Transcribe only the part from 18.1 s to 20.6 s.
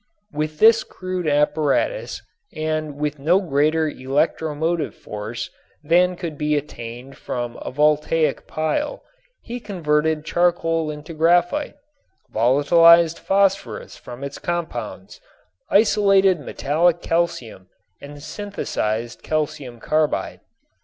synthesized calcium carbide.